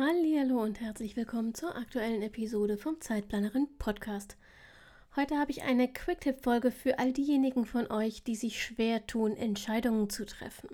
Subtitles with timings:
[0.00, 4.36] Hallo und herzlich willkommen zur aktuellen Episode vom Zeitplanerin Podcast.
[5.16, 10.08] Heute habe ich eine Quick-Tipp-Folge für all diejenigen von euch, die sich schwer tun, Entscheidungen
[10.08, 10.68] zu treffen.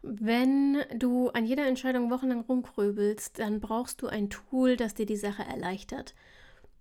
[0.00, 5.16] Wenn du an jeder Entscheidung wochenlang rumgrübelst, dann brauchst du ein Tool, das dir die
[5.16, 6.14] Sache erleichtert.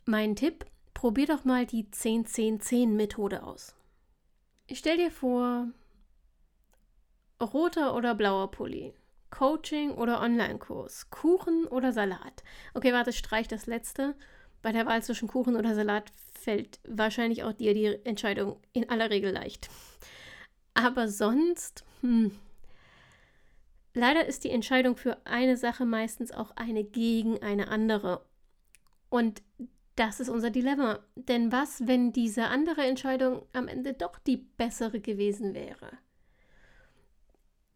[0.06, 3.76] Mein Tipp, probier doch mal die 10-10-10-Methode aus.
[4.68, 5.68] Ich stell dir vor,
[7.42, 8.94] roter oder blauer Pulli,
[9.32, 12.44] Coaching oder Online-Kurs, Kuchen oder Salat.
[12.76, 14.16] Okay, warte, streich das letzte.
[14.62, 19.10] Bei der Wahl zwischen Kuchen oder Salat fällt wahrscheinlich auch dir die Entscheidung in aller
[19.10, 19.70] Regel leicht.
[20.76, 22.32] Aber sonst, hm,
[23.94, 28.26] Leider ist die Entscheidung für eine Sache meistens auch eine gegen eine andere.
[29.10, 29.42] Und
[29.98, 31.00] das ist unser Dilemma.
[31.16, 35.92] Denn was, wenn diese andere Entscheidung am Ende doch die bessere gewesen wäre?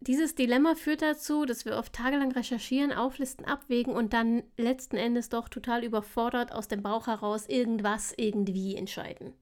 [0.08, 5.30] Dieses Dilemma führt dazu, dass wir oft tagelang recherchieren, auflisten, abwägen und dann letzten Endes
[5.30, 9.34] doch total überfordert aus dem Bauch heraus irgendwas irgendwie entscheiden.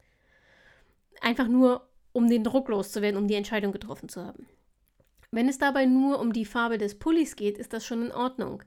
[1.20, 4.48] Einfach nur, um den Druck loszuwerden, um die Entscheidung getroffen zu haben.
[5.32, 8.64] Wenn es dabei nur um die Farbe des Pullis geht, ist das schon in Ordnung.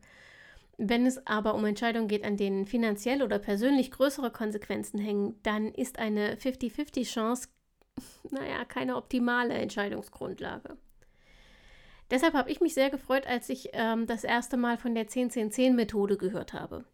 [0.77, 5.72] Wenn es aber um Entscheidungen geht, an denen finanziell oder persönlich größere Konsequenzen hängen, dann
[5.72, 7.48] ist eine 50-50-Chance,
[8.30, 10.77] naja, keine optimale Entscheidungsgrundlage.
[12.10, 16.16] Deshalb habe ich mich sehr gefreut, als ich ähm, das erste Mal von der 10-10-10-Methode
[16.16, 16.84] gehört habe.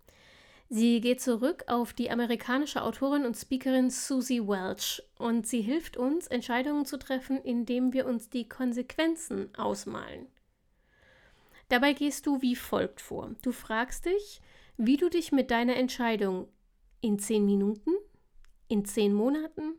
[0.75, 6.27] Sie geht zurück auf die amerikanische Autorin und Speakerin Susie Welch und sie hilft uns,
[6.29, 10.29] Entscheidungen zu treffen, indem wir uns die Konsequenzen ausmalen.
[11.69, 13.35] Dabei gehst du wie folgt vor.
[13.43, 14.41] Du fragst dich,
[14.79, 16.49] wie du dich mit deiner Entscheidung
[17.03, 17.91] in zehn Minuten,
[18.69, 19.75] in zehn Monaten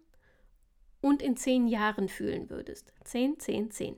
[1.01, 2.93] und in zehn Jahren fühlen würdest.
[3.03, 3.95] Zehn, zehn, zehn.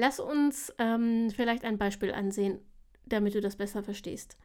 [0.00, 2.60] Lass uns ähm, vielleicht ein Beispiel ansehen,
[3.06, 4.36] damit du das besser verstehst.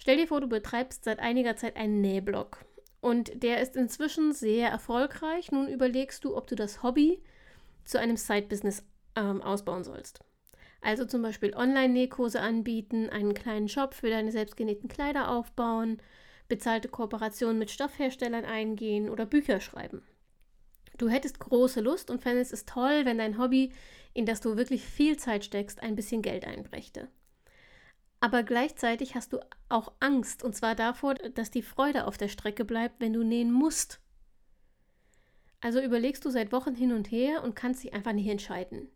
[0.00, 2.64] Stell dir vor, du betreibst seit einiger Zeit einen Nähblock
[3.00, 5.52] und der ist inzwischen sehr erfolgreich.
[5.52, 7.22] Nun überlegst du, ob du das Hobby
[7.84, 8.84] zu einem Side-Business
[9.14, 10.24] ähm, ausbauen sollst.
[10.80, 15.98] Also zum Beispiel Online-Nähkurse anbieten, einen kleinen Shop für deine selbstgenähten Kleider aufbauen,
[16.48, 20.02] bezahlte Kooperationen mit Stoffherstellern eingehen oder Bücher schreiben.
[20.96, 23.72] Du hättest große Lust und fändest es toll, wenn dein Hobby,
[24.12, 27.08] in das du wirklich viel Zeit steckst, ein bisschen Geld einbrächte
[28.24, 32.64] aber gleichzeitig hast du auch Angst, und zwar davor, dass die Freude auf der Strecke
[32.64, 34.00] bleibt, wenn du nähen musst.
[35.60, 38.88] Also überlegst du seit Wochen hin und her und kannst dich einfach nicht entscheiden.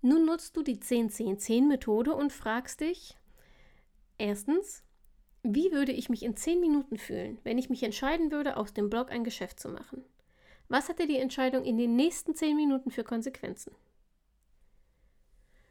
[0.00, 3.18] Nun nutzt du die 10-10-10-Methode und fragst dich,
[4.16, 4.82] erstens,
[5.42, 8.88] wie würde ich mich in 10 Minuten fühlen, wenn ich mich entscheiden würde, aus dem
[8.88, 10.02] Blog ein Geschäft zu machen?
[10.68, 13.74] Was hatte die Entscheidung in den nächsten 10 Minuten für Konsequenzen?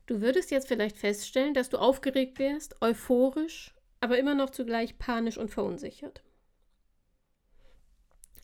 [0.06, 5.38] Du würdest jetzt vielleicht feststellen, dass du aufgeregt wärst, euphorisch, aber immer noch zugleich panisch
[5.38, 6.24] und verunsichert.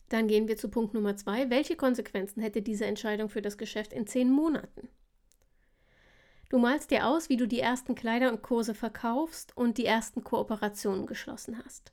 [0.08, 1.50] Dann gehen wir zu Punkt Nummer zwei.
[1.50, 4.88] Welche Konsequenzen hätte diese Entscheidung für das Geschäft in zehn Monaten?
[6.48, 10.24] Du malst dir aus, wie du die ersten Kleider und Kurse verkaufst und die ersten
[10.24, 11.92] Kooperationen geschlossen hast.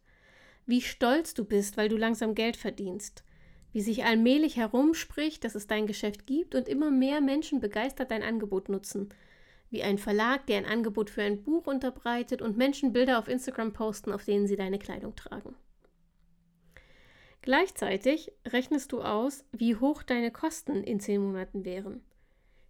[0.66, 3.24] Wie stolz du bist, weil du langsam Geld verdienst.
[3.77, 8.23] Wie sich allmählich herumspricht, dass es dein Geschäft gibt und immer mehr Menschen begeistert dein
[8.23, 9.09] Angebot nutzen–
[9.69, 13.73] wie ein Verlag, der ein Angebot für ein Buch unterbreitet und Menschen Bilder auf Instagram
[13.73, 15.55] posten, auf denen sie deine Kleidung tragen.
[17.41, 22.03] Gleichzeitig rechnest du aus, wie hoch deine Kosten in zehn Monaten wären.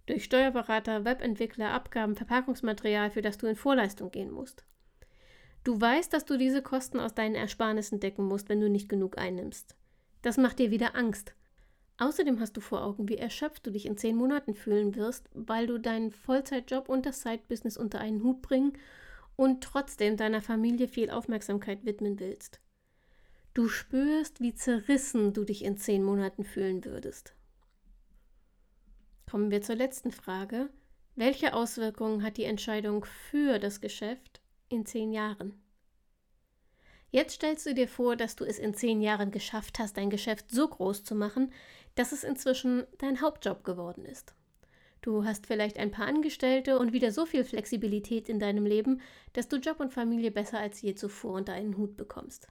[0.06, 4.64] Durch Steuerberater, Webentwickler, Abgaben, Verpackungsmaterial, für das du in Vorleistung gehen musst.
[5.64, 9.18] Du weißt, dass du diese Kosten aus deinen Ersparnissen decken musst, wenn du nicht genug
[9.18, 9.76] einnimmst.
[10.22, 11.34] Das macht dir wieder Angst
[12.00, 15.66] Außerdem hast du vor Augen, wie erschöpft du dich in zehn Monaten fühlen wirst, weil
[15.66, 18.74] du deinen Vollzeitjob und das Side-Business unter einen Hut bringen
[19.36, 22.60] und trotzdem deiner Familie viel Aufmerksamkeit widmen willst.
[23.56, 27.34] Du spürst, wie zerrissen du dich in zehn Monaten fühlen würdest.
[29.30, 30.70] Kommen wir zur letzten Frage.
[31.16, 35.60] Welche Auswirkungen hat die Entscheidung für das Geschäft in zehn Jahren?
[37.18, 40.52] Jetzt stellst du dir vor, dass du es in zehn Jahren geschafft hast, dein Geschäft
[40.52, 41.52] so groß zu machen,
[41.96, 44.36] dass es inzwischen dein Hauptjob geworden ist.
[45.02, 49.02] Du hast vielleicht ein paar Angestellte und wieder so viel Flexibilität in deinem Leben,
[49.34, 52.50] dass du Job und Familie besser als je zuvor unter einen Hut bekommst.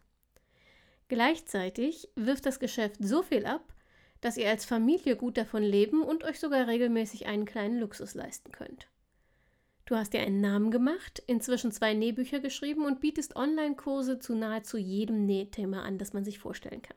[1.06, 3.72] Gleichzeitig wirft das Geschäft so viel ab,
[4.20, 8.50] dass ihr als Familie gut davon leben und euch sogar regelmäßig einen kleinen Luxus leisten
[8.50, 8.88] könnt.
[9.86, 14.76] Du hast dir einen Namen gemacht, inzwischen zwei Nähbücher geschrieben und bietest Online-Kurse zu nahezu
[14.78, 16.96] jedem Nähthema an, das man sich vorstellen kann.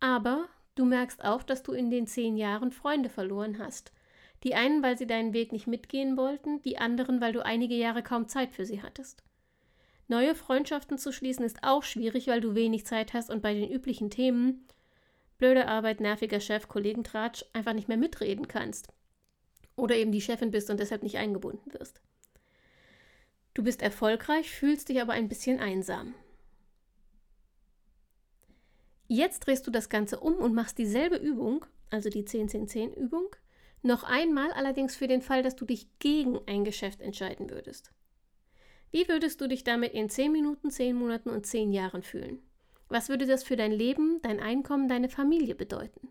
[0.00, 3.92] Aber du merkst auch, dass du in den zehn Jahren Freunde verloren hast.
[4.42, 8.02] Die einen, weil sie deinen Weg nicht mitgehen wollten, die anderen, weil du einige Jahre
[8.02, 9.22] kaum Zeit für sie hattest.
[10.08, 13.70] Neue Freundschaften zu schließen ist auch schwierig, weil du wenig Zeit hast und bei den
[13.70, 14.66] üblichen Themen
[15.38, 18.92] blöde Arbeit, nerviger Chef, Kollegentratsch einfach nicht mehr mitreden kannst.
[19.76, 22.00] Oder eben die Chefin bist und deshalb nicht eingebunden wirst.
[23.54, 26.14] Du bist erfolgreich, fühlst dich aber ein bisschen einsam.
[29.06, 33.28] Jetzt drehst du das Ganze um und machst dieselbe Übung, also die 10-10-10-Übung,
[33.82, 37.92] noch einmal allerdings für den Fall, dass du dich gegen ein Geschäft entscheiden würdest.
[38.90, 42.42] Wie würdest du dich damit in 10 Minuten, 10 Monaten und 10 Jahren fühlen?
[42.88, 46.08] Was würde das für dein Leben, dein Einkommen, deine Familie bedeuten?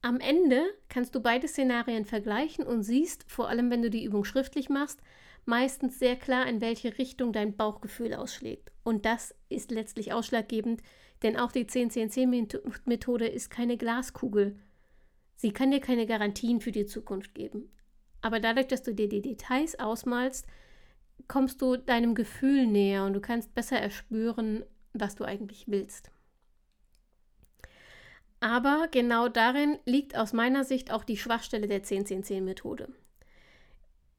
[0.00, 4.24] Am Ende kannst du beide Szenarien vergleichen und siehst, vor allem wenn du die Übung
[4.24, 5.00] schriftlich machst,
[5.44, 8.70] meistens sehr klar, in welche Richtung dein Bauchgefühl ausschlägt.
[8.84, 10.82] Und das ist letztlich ausschlaggebend,
[11.22, 14.58] denn auch die 10-10-10-Methode ist keine Glaskugel.
[15.36, 17.70] Sie kann dir keine Garantien für die Zukunft geben.
[18.20, 20.46] Aber dadurch, dass du dir die Details ausmalst,
[21.26, 26.10] kommst du deinem Gefühl näher und du kannst besser erspüren, was du eigentlich willst.
[28.40, 32.88] Aber genau darin liegt aus meiner Sicht auch die Schwachstelle der 10-10-10-Methode.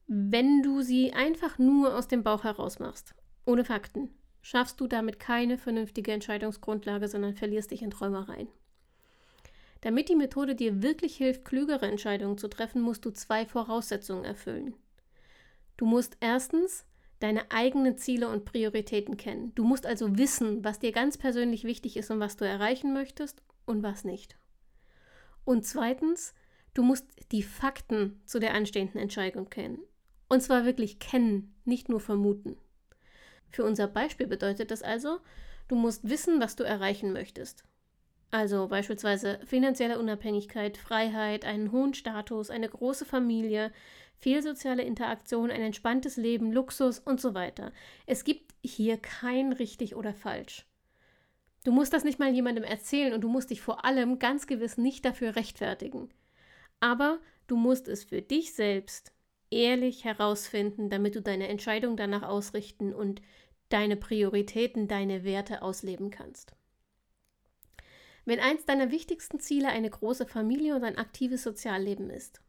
[0.08, 4.10] Wenn du sie einfach nur aus dem Bauch heraus machst, ohne Fakten,
[4.42, 8.48] schaffst du damit keine vernünftige Entscheidungsgrundlage, sondern verlierst dich in Träumereien.
[9.82, 14.74] Damit die Methode dir wirklich hilft, klügere Entscheidungen zu treffen, musst du zwei Voraussetzungen erfüllen.
[15.78, 16.86] Du musst erstens
[17.22, 19.54] deine eigenen Ziele und Prioritäten kennen.
[19.56, 23.42] Du musst also wissen, was dir ganz persönlich wichtig ist und was du erreichen möchtest
[23.70, 24.38] und was nicht.
[25.46, 26.34] Und zweitens,
[26.74, 29.80] du musst die Fakten zu der anstehenden Entscheidung kennen.
[30.28, 32.58] Und zwar wirklich kennen, nicht nur vermuten.
[33.50, 35.20] Für unser Beispiel bedeutet das also,
[35.68, 37.64] du musst wissen, was du erreichen möchtest.
[38.32, 43.72] Also beispielsweise finanzielle Unabhängigkeit, Freiheit, einen hohen Status, eine große Familie,
[44.20, 47.72] viel soziale Interaktion, ein entspanntes Leben, Luxus und so weiter.
[48.06, 50.69] Es gibt hier kein richtig oder falsch.
[51.64, 54.78] Du musst das nicht mal jemandem erzählen und du musst dich vor allem ganz gewiss
[54.78, 56.10] nicht dafür rechtfertigen.
[56.80, 59.12] Aber du musst es für dich selbst
[59.52, 63.22] ehrlich herausfinden, damit du deine Entscheidung danach ausrichten und
[63.70, 66.56] deine Prioritäten, deine Werte ausleben kannst.
[68.26, 72.42] Wenn eins deiner wichtigsten Ziele eine große Familie und ein aktives Sozialleben ist,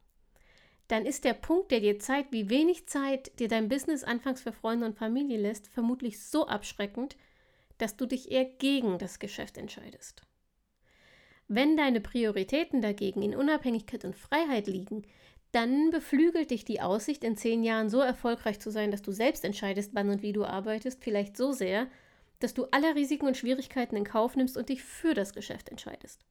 [0.88, 4.52] dann ist der Punkt, der dir zeigt, wie wenig Zeit dir dein Business anfangs für
[4.52, 7.16] Freunde und Familie lässt, vermutlich so abschreckend,
[7.80, 10.22] dass du dich eher gegen das Geschäft entscheidest.
[11.48, 15.02] Wenn deine Prioritäten dagegen in Unabhängigkeit und Freiheit liegen,
[15.52, 19.44] dann beflügelt dich die Aussicht, in zehn Jahren so erfolgreich zu sein, dass du selbst
[19.44, 21.88] entscheidest, wann und wie du arbeitest, vielleicht so sehr,
[22.38, 26.24] dass du alle Risiken und Schwierigkeiten in Kauf nimmst und dich für das Geschäft entscheidest.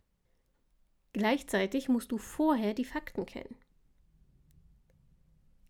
[1.11, 3.55] Gleichzeitig musst du vorher die Fakten kennen.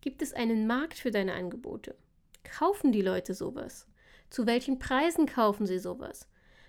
[0.01, 1.95] Gibt es einen Markt für deine Angebote?
[2.43, 3.88] Kaufen die Leute sowas?
[4.29, 6.27] Zu welchen Preisen kaufen sie sowas?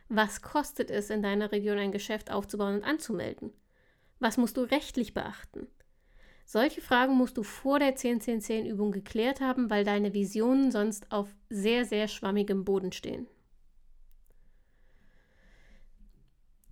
[0.09, 3.53] Was kostet es, in deiner Region ein Geschäft aufzubauen und anzumelden?
[4.19, 5.67] Was musst du rechtlich beachten?
[6.45, 11.85] Solche Fragen musst du vor der 10-10-10-Übung geklärt haben, weil deine Visionen sonst auf sehr,
[11.85, 13.29] sehr schwammigem Boden stehen.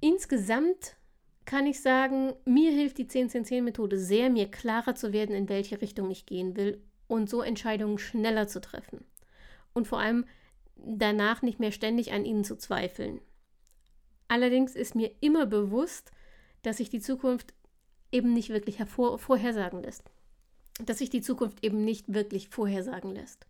[0.01, 0.97] Insgesamt
[1.45, 6.11] kann ich sagen, mir hilft die 10-10-10-Methode sehr, mir klarer zu werden, in welche Richtung
[6.11, 9.05] ich gehen will und so Entscheidungen schneller zu treffen.
[9.75, 10.27] Und vor allem
[10.85, 13.21] danach nicht mehr ständig an ihnen zu zweifeln.
[14.29, 16.13] Allerdings ist mir immer bewusst,
[16.63, 17.55] dass sich die Zukunft
[18.13, 20.11] eben nicht wirklich hervor vorhersagen lässt.
[20.85, 23.47] Dass sich die Zukunft eben nicht wirklich vorhersagen lässt.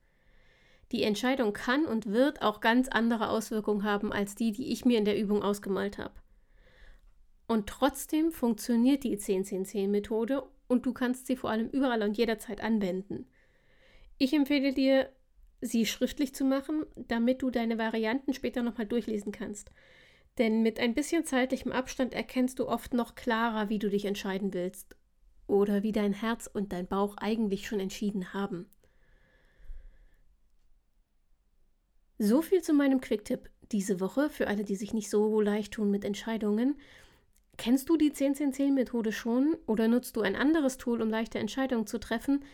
[0.93, 4.99] Die Entscheidung kann und wird auch ganz andere Auswirkungen haben als die, die ich mir
[4.99, 6.15] in der Übung ausgemalt habe.
[7.47, 13.27] Und trotzdem funktioniert die 10-10-10-Methode und du kannst sie vor allem überall und jederzeit anwenden.
[14.19, 15.11] Ich empfehle dir,
[15.61, 19.71] sie schriftlich zu machen, damit du deine Varianten später nochmal durchlesen kannst.
[20.39, 24.55] Denn mit ein bisschen zeitlichem Abstand erkennst du oft noch klarer, wie du dich entscheiden
[24.55, 24.95] willst
[25.49, 28.67] oder wie dein Herz und dein Bauch eigentlich schon entschieden haben.
[32.19, 35.91] So viel zu meinem Quick-Tipp diese Woche für alle, die sich nicht so leicht tun
[35.91, 36.77] mit Entscheidungen.
[37.57, 41.99] Kennst du die 10-10-10-Methode schon oder nutzt du ein anderes Tool, um leichte Entscheidungen zu
[41.99, 42.45] treffen?